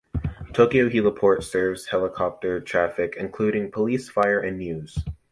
Tokyo 0.53 0.89
Heliport 0.89 1.43
serves 1.43 1.85
helicopter 1.89 2.59
traffic, 2.59 3.13
including 3.19 3.69
police, 3.69 4.09
fire, 4.09 4.39
and 4.39 4.57
news. 4.57 4.97